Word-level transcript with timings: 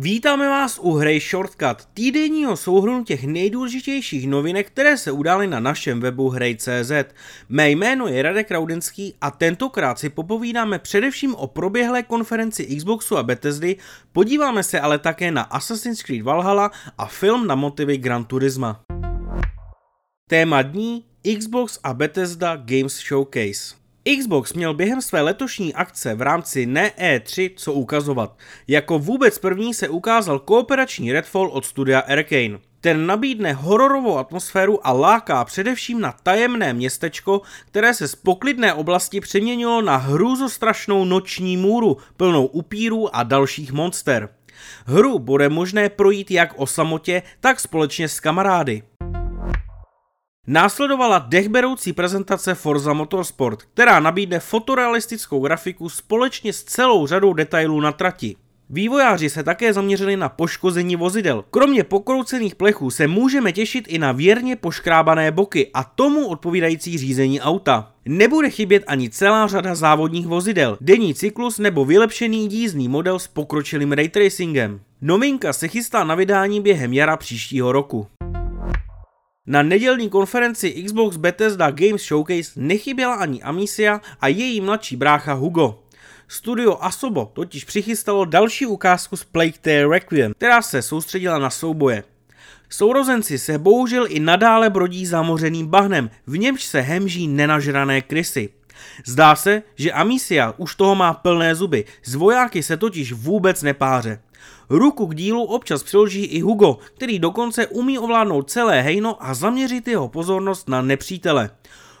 Vítáme 0.00 0.48
vás 0.48 0.78
u 0.82 0.92
hry 0.92 1.20
Shortcut, 1.20 1.84
týdenního 1.94 2.56
souhrnu 2.56 3.04
těch 3.04 3.24
nejdůležitějších 3.24 4.28
novinek, 4.28 4.66
které 4.66 4.96
se 4.96 5.12
udály 5.12 5.46
na 5.46 5.60
našem 5.60 6.00
webu 6.00 6.28
hrej.cz. 6.28 6.92
Mé 7.48 7.70
jméno 7.70 8.08
je 8.08 8.22
Radek 8.22 8.50
Raudenský 8.50 9.14
a 9.20 9.30
tentokrát 9.30 9.98
si 9.98 10.08
popovídáme 10.08 10.78
především 10.78 11.34
o 11.34 11.46
proběhlé 11.46 12.02
konferenci 12.02 12.76
Xboxu 12.76 13.16
a 13.16 13.22
Bethesdy, 13.22 13.76
podíváme 14.12 14.62
se 14.62 14.80
ale 14.80 14.98
také 14.98 15.30
na 15.30 15.42
Assassin's 15.42 16.02
Creed 16.02 16.22
Valhalla 16.22 16.70
a 16.98 17.06
film 17.06 17.46
na 17.46 17.54
motivy 17.54 17.98
Gran 17.98 18.24
Turisma. 18.24 18.80
Téma 20.28 20.62
dní 20.62 21.04
Xbox 21.38 21.78
a 21.82 21.94
Bethesda 21.94 22.56
Games 22.56 22.98
Showcase. 23.08 23.77
Xbox 24.16 24.52
měl 24.52 24.74
během 24.74 25.02
své 25.02 25.20
letošní 25.20 25.74
akce 25.74 26.14
v 26.14 26.22
rámci 26.22 26.66
ne 26.66 26.92
E3 26.98 27.50
co 27.56 27.72
ukazovat. 27.72 28.38
Jako 28.68 28.98
vůbec 28.98 29.38
první 29.38 29.74
se 29.74 29.88
ukázal 29.88 30.38
kooperační 30.38 31.12
Redfall 31.12 31.48
od 31.48 31.64
studia 31.64 32.00
Arkane. 32.00 32.58
Ten 32.80 33.06
nabídne 33.06 33.52
hororovou 33.52 34.18
atmosféru 34.18 34.86
a 34.86 34.92
láká 34.92 35.44
především 35.44 36.00
na 36.00 36.12
tajemné 36.22 36.72
městečko, 36.72 37.40
které 37.66 37.94
se 37.94 38.08
z 38.08 38.14
poklidné 38.14 38.74
oblasti 38.74 39.20
přeměnilo 39.20 39.82
na 39.82 39.96
hrůzostrašnou 39.96 41.04
noční 41.04 41.56
můru, 41.56 41.96
plnou 42.16 42.46
upírů 42.46 43.16
a 43.16 43.22
dalších 43.22 43.72
monster. 43.72 44.28
Hru 44.86 45.18
bude 45.18 45.48
možné 45.48 45.88
projít 45.88 46.30
jak 46.30 46.52
o 46.56 46.66
samotě, 46.66 47.22
tak 47.40 47.60
společně 47.60 48.08
s 48.08 48.20
kamarády. 48.20 48.82
Následovala 50.50 51.18
dechberoucí 51.18 51.92
prezentace 51.92 52.54
Forza 52.54 52.92
Motorsport, 52.92 53.62
která 53.62 54.00
nabídne 54.00 54.40
fotorealistickou 54.40 55.40
grafiku 55.40 55.88
společně 55.88 56.52
s 56.52 56.64
celou 56.64 57.06
řadou 57.06 57.32
detailů 57.32 57.80
na 57.80 57.92
trati. 57.92 58.36
Vývojáři 58.70 59.30
se 59.30 59.42
také 59.42 59.72
zaměřili 59.72 60.16
na 60.16 60.28
poškození 60.28 60.96
vozidel. 60.96 61.44
Kromě 61.50 61.84
pokroucených 61.84 62.54
plechů 62.54 62.90
se 62.90 63.06
můžeme 63.06 63.52
těšit 63.52 63.84
i 63.88 63.98
na 63.98 64.12
věrně 64.12 64.56
poškrábané 64.56 65.30
boky 65.30 65.70
a 65.74 65.84
tomu 65.84 66.26
odpovídající 66.26 66.98
řízení 66.98 67.40
auta. 67.40 67.92
Nebude 68.04 68.50
chybět 68.50 68.84
ani 68.86 69.10
celá 69.10 69.46
řada 69.46 69.74
závodních 69.74 70.26
vozidel, 70.26 70.78
denní 70.80 71.14
cyklus 71.14 71.58
nebo 71.58 71.84
vylepšený 71.84 72.48
dízný 72.48 72.88
model 72.88 73.18
s 73.18 73.26
pokročilým 73.26 73.92
raytracingem. 73.92 74.80
Novinka 75.00 75.52
se 75.52 75.68
chystá 75.68 76.04
na 76.04 76.14
vydání 76.14 76.60
během 76.60 76.92
jara 76.92 77.16
příštího 77.16 77.72
roku. 77.72 78.06
Na 79.48 79.62
nedělní 79.62 80.08
konferenci 80.08 80.82
Xbox 80.86 81.16
Bethesda 81.16 81.70
Games 81.70 82.02
Showcase 82.02 82.50
nechyběla 82.56 83.14
ani 83.14 83.42
Amicia 83.42 84.00
a 84.20 84.28
její 84.28 84.60
mladší 84.60 84.96
brácha 84.96 85.32
Hugo. 85.32 85.82
Studio 86.28 86.78
Asobo 86.80 87.30
totiž 87.32 87.64
přichystalo 87.64 88.24
další 88.24 88.66
ukázku 88.66 89.16
z 89.16 89.24
Plague 89.24 89.58
Tale 89.60 89.88
Requiem, 89.88 90.32
která 90.36 90.62
se 90.62 90.82
soustředila 90.82 91.38
na 91.38 91.50
souboje. 91.50 92.04
Sourozenci 92.68 93.38
se 93.38 93.58
bohužel 93.58 94.06
i 94.08 94.20
nadále 94.20 94.70
brodí 94.70 95.06
zamořeným 95.06 95.66
bahnem, 95.66 96.10
v 96.26 96.38
němž 96.38 96.64
se 96.64 96.80
hemží 96.80 97.28
nenažrané 97.28 98.00
krysy. 98.00 98.48
Zdá 99.04 99.36
se, 99.36 99.62
že 99.76 99.92
Amicia 99.92 100.54
už 100.56 100.74
toho 100.74 100.94
má 100.94 101.14
plné 101.14 101.54
zuby, 101.54 101.84
z 102.04 102.14
vojáky 102.14 102.62
se 102.62 102.76
totiž 102.76 103.12
vůbec 103.12 103.62
nepáře. 103.62 104.20
Ruku 104.70 105.06
k 105.06 105.14
dílu 105.14 105.44
občas 105.44 105.82
přiloží 105.82 106.24
i 106.24 106.40
Hugo, 106.40 106.78
který 106.96 107.18
dokonce 107.18 107.66
umí 107.66 107.98
ovládnout 107.98 108.50
celé 108.50 108.82
hejno 108.82 109.16
a 109.20 109.34
zaměřit 109.34 109.88
jeho 109.88 110.08
pozornost 110.08 110.68
na 110.68 110.82
nepřítele. 110.82 111.50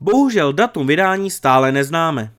Bohužel 0.00 0.52
datum 0.52 0.86
vydání 0.86 1.30
stále 1.30 1.72
neznáme. 1.72 2.32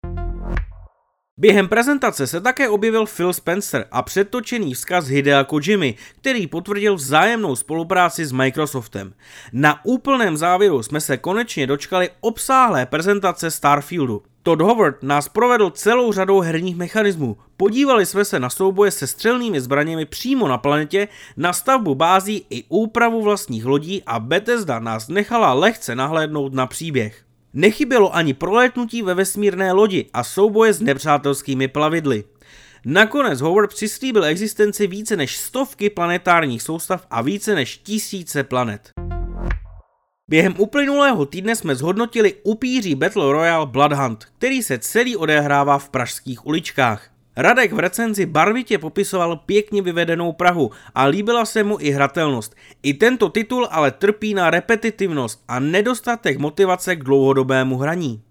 Během 1.38 1.67
prezentace 1.67 2.27
se 2.27 2.42
také 2.42 2.69
objevil 2.69 3.05
Phil 3.05 3.33
Spencer 3.33 3.86
a 3.92 4.02
předtočený 4.02 4.73
vzkaz 4.73 5.08
Hidea 5.08 5.44
Kojimy, 5.44 5.95
který 6.17 6.47
potvrdil 6.47 6.95
vzájemnou 6.95 7.55
spolupráci 7.55 8.25
s 8.25 8.31
Microsoftem. 8.31 9.14
Na 9.53 9.86
úplném 9.86 10.38
závěru 10.38 10.83
jsme 10.83 11.02
se 11.02 11.17
konečně 11.17 11.67
dočkali 11.67 12.09
obsáhlé 12.20 12.86
prezentace 12.86 13.52
Starfieldu. 13.52 14.23
Todd 14.43 14.61
Howard 14.61 15.03
nás 15.03 15.29
provedl 15.29 15.69
celou 15.69 16.13
řadou 16.13 16.39
herních 16.39 16.75
mechanismů. 16.75 17.37
Podívali 17.57 18.05
jsme 18.05 18.25
se 18.25 18.39
na 18.39 18.49
souboje 18.49 18.91
se 18.91 19.07
střelnými 19.07 19.61
zbraněmi 19.61 20.05
přímo 20.05 20.47
na 20.47 20.57
planetě, 20.57 21.07
na 21.37 21.53
stavbu 21.53 21.95
bází 21.95 22.45
i 22.49 22.63
úpravu 22.69 23.21
vlastních 23.21 23.65
lodí 23.65 24.03
a 24.05 24.19
Bethesda 24.19 24.79
nás 24.79 25.07
nechala 25.07 25.53
lehce 25.53 25.95
nahlédnout 25.95 26.53
na 26.53 26.67
příběh. 26.67 27.23
Nechybělo 27.53 28.15
ani 28.15 28.33
prolétnutí 28.33 29.02
ve 29.02 29.13
vesmírné 29.13 29.71
lodi 29.71 30.05
a 30.13 30.23
souboje 30.23 30.73
s 30.73 30.81
nepřátelskými 30.81 31.67
plavidly. 31.67 32.23
Nakonec 32.85 33.41
Howard 33.41 33.69
přislíbil 33.69 34.25
existenci 34.25 34.87
více 34.87 35.15
než 35.15 35.37
stovky 35.37 35.89
planetárních 35.89 36.61
soustav 36.61 37.08
a 37.09 37.21
více 37.21 37.55
než 37.55 37.77
tisíce 37.77 38.43
planet. 38.43 38.89
Během 40.31 40.55
uplynulého 40.58 41.25
týdne 41.25 41.55
jsme 41.55 41.75
zhodnotili 41.75 42.33
upíří 42.43 42.95
Battle 42.95 43.31
Royale 43.31 43.65
Blood 43.65 43.93
Hunt, 43.93 44.25
který 44.37 44.64
se 44.64 44.77
celý 44.77 45.17
odehrává 45.17 45.77
v 45.77 45.89
pražských 45.89 46.45
uličkách. 46.45 47.09
Radek 47.37 47.73
v 47.73 47.80
recenzi 47.80 48.25
barvitě 48.25 48.77
popisoval 48.77 49.36
pěkně 49.36 49.81
vyvedenou 49.81 50.31
Prahu 50.31 50.71
a 50.95 51.05
líbila 51.05 51.45
se 51.45 51.64
mu 51.64 51.77
i 51.80 51.91
hratelnost. 51.91 52.55
I 52.83 52.93
tento 52.93 53.30
titul 53.30 53.67
ale 53.71 53.91
trpí 53.91 54.33
na 54.33 54.49
repetitivnost 54.49 55.43
a 55.47 55.59
nedostatek 55.59 56.37
motivace 56.37 56.95
k 56.95 57.03
dlouhodobému 57.03 57.77
hraní. 57.77 58.21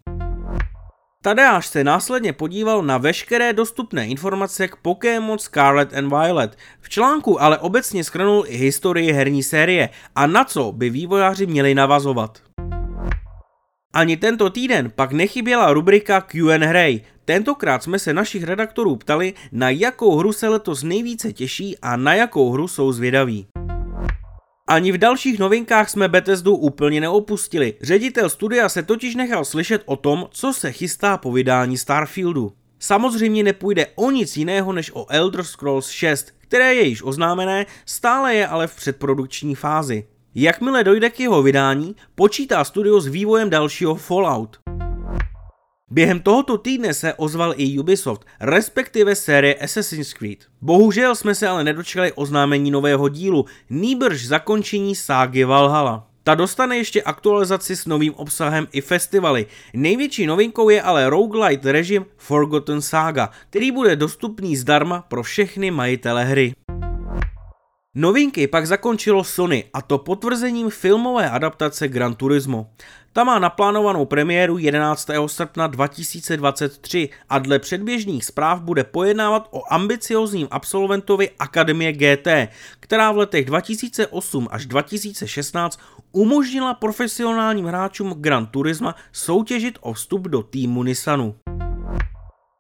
Tadeáš 1.23 1.67
se 1.67 1.85
následně 1.85 2.33
podíval 2.33 2.83
na 2.83 2.99
veškeré 2.99 3.53
dostupné 3.53 4.07
informace 4.07 4.69
k 4.69 4.77
Pokémon 4.77 5.39
Scarlet 5.39 5.95
and 5.95 6.09
Violet. 6.09 6.57
V 6.81 6.89
článku 6.89 7.43
ale 7.43 7.59
obecně 7.59 8.05
schrnul 8.05 8.45
i 8.47 8.57
historii 8.57 9.13
herní 9.13 9.43
série 9.43 9.89
a 10.15 10.27
na 10.27 10.45
co 10.45 10.73
by 10.73 10.91
vývojáři 10.91 11.47
měli 11.47 11.75
navazovat. 11.75 12.43
Ani 13.95 14.17
tento 14.17 14.51
týden 14.51 14.93
pak 14.97 15.13
nechyběla 15.13 15.73
rubrika 15.73 16.21
Q&A. 16.21 17.05
Tentokrát 17.25 17.83
jsme 17.83 17.99
se 17.99 18.15
našich 18.15 18.45
redaktorů 18.45 18.97
ptali, 18.97 19.35
na 19.53 19.71
jakou 19.71 20.17
hru 20.17 20.33
se 20.33 20.49
letos 20.49 20.83
nejvíce 20.83 21.33
těší 21.33 21.79
a 21.79 21.97
na 21.97 22.15
jakou 22.15 22.53
hru 22.53 22.69
jsou 22.69 22.93
zvědaví. 22.93 23.47
Ani 24.71 24.93
v 24.93 24.99
dalších 24.99 25.39
novinkách 25.39 25.91
jsme 25.91 26.09
Bethesdu 26.09 26.57
úplně 26.57 27.01
neopustili. 27.01 27.75
Ředitel 27.83 28.31
studia 28.31 28.69
se 28.69 28.83
totiž 28.83 29.15
nechal 29.15 29.45
slyšet 29.45 29.83
o 29.85 29.97
tom, 29.97 30.27
co 30.31 30.53
se 30.53 30.73
chystá 30.73 31.17
po 31.17 31.33
vydání 31.33 31.79
Starfieldu. 31.79 32.53
Samozřejmě 32.79 33.43
nepůjde 33.43 33.87
o 33.95 34.11
nic 34.11 34.37
jiného 34.37 34.73
než 34.73 34.91
o 34.95 35.07
Elder 35.09 35.45
Scrolls 35.45 35.89
6, 35.89 36.33
které 36.39 36.75
je 36.75 36.83
již 36.83 37.03
oznámené, 37.03 37.67
stále 37.87 38.35
je 38.35 38.47
ale 38.47 38.67
v 38.67 38.77
předprodukční 38.77 39.55
fázi. 39.55 40.07
Jakmile 40.35 40.85
dojde 40.85 41.11
k 41.11 41.21
jeho 41.21 41.43
vydání, 41.43 41.97
počítá 42.15 42.65
studio 42.65 43.01
s 43.01 43.07
vývojem 43.07 43.51
dalšího 43.51 43.95
Fallout. 43.95 44.59
Během 45.93 46.21
tohoto 46.21 46.59
týdne 46.59 46.95
se 46.95 47.15
ozval 47.15 47.55
i 47.57 47.79
Ubisoft, 47.79 48.27
respektive 48.41 49.15
série 49.15 49.55
Assassin's 49.55 50.13
Creed. 50.13 50.39
Bohužel 50.61 51.15
jsme 51.15 51.35
se 51.35 51.49
ale 51.49 51.65
nedočkali 51.65 52.13
oznámení 52.13 52.71
nového 52.71 53.09
dílu, 53.09 53.45
nýbrž 53.71 54.27
zakončení 54.27 54.95
ságy 54.95 55.45
Valhalla. 55.45 56.07
Ta 56.23 56.35
dostane 56.35 56.77
ještě 56.77 57.03
aktualizaci 57.03 57.77
s 57.77 57.87
novým 57.87 58.15
obsahem 58.15 58.69
i 58.73 58.81
festivaly. 58.81 59.47
Největší 59.75 60.27
novinkou 60.27 60.69
je 60.69 60.83
ale 60.83 61.11
roguelite 61.11 61.73
režim 61.73 62.07
Forgotten 62.17 62.83
Saga, 62.83 63.31
který 63.51 63.71
bude 63.71 63.97
dostupný 63.97 64.57
zdarma 64.57 65.03
pro 65.09 65.23
všechny 65.23 65.71
majitele 65.71 66.25
hry. 66.25 66.55
Novinky 67.95 68.47
pak 68.47 68.67
zakončilo 68.67 69.25
Sony 69.25 69.65
a 69.75 69.83
to 69.83 69.99
potvrzením 69.99 70.71
filmové 70.71 71.31
adaptace 71.31 71.89
Gran 71.89 72.15
Turismo. 72.15 72.71
Ta 73.13 73.25
má 73.25 73.39
naplánovanou 73.39 74.05
premiéru 74.05 74.59
11. 74.59 75.11
srpna 75.27 75.67
2023 75.67 77.09
a 77.29 77.39
dle 77.39 77.59
předběžných 77.59 78.25
zpráv 78.25 78.61
bude 78.61 78.85
pojednávat 78.85 79.49
o 79.51 79.73
ambiciozním 79.73 80.49
absolventovi 80.51 81.31
Akademie 81.39 81.93
GT, 81.93 82.29
která 82.81 83.13
v 83.13 83.17
letech 83.17 83.45
2008 83.45 84.49
až 84.51 84.67
2016 84.67 85.81
umožnila 86.13 86.75
profesionálním 86.75 87.67
hráčům 87.67 88.15
Gran 88.17 88.47
Turisma 88.47 88.95
soutěžit 89.13 89.79
o 89.81 89.93
vstup 89.93 90.29
do 90.29 90.43
týmu 90.43 90.83
Nissanu. 90.83 91.35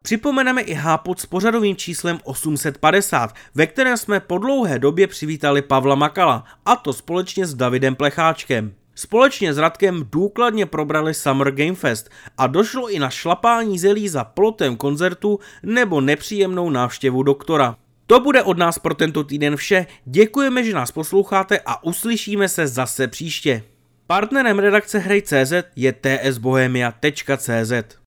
Připomeneme 0.04 0.62
i 0.62 0.74
hápot 0.74 1.20
s 1.20 1.26
pořadovým 1.26 1.76
číslem 1.76 2.18
850, 2.24 3.34
ve 3.54 3.66
kterém 3.66 3.96
jsme 3.96 4.20
po 4.20 4.38
dlouhé 4.38 4.78
době 4.78 5.06
přivítali 5.06 5.62
Pavla 5.62 5.94
Makala, 5.94 6.44
a 6.66 6.76
to 6.76 6.92
společně 6.92 7.46
s 7.46 7.54
Davidem 7.54 7.94
Plecháčkem. 7.94 8.74
Společně 8.94 9.54
s 9.54 9.58
Radkem 9.58 10.08
důkladně 10.12 10.66
probrali 10.66 11.14
Summer 11.14 11.50
Game 11.50 11.74
Fest 11.74 12.10
a 12.38 12.46
došlo 12.46 12.90
i 12.90 12.98
na 12.98 13.10
šlapání 13.10 13.78
zelí 13.78 14.08
za 14.08 14.24
plotem 14.24 14.76
koncertu 14.76 15.38
nebo 15.62 16.00
nepříjemnou 16.00 16.70
návštěvu 16.70 17.22
doktora. 17.22 17.76
To 18.06 18.20
bude 18.20 18.42
od 18.42 18.58
nás 18.58 18.78
pro 18.78 18.94
tento 18.94 19.24
týden 19.24 19.56
vše. 19.56 19.86
Děkujeme, 20.04 20.64
že 20.64 20.74
nás 20.74 20.92
posloucháte 20.92 21.60
a 21.66 21.84
uslyšíme 21.84 22.48
se 22.48 22.66
zase 22.66 23.08
příště. 23.08 23.62
Partnerem 24.06 24.58
redakce 24.58 24.98
Hrej.cz 24.98 25.52
je 25.76 25.92
tsbohemia.cz. 25.92 27.96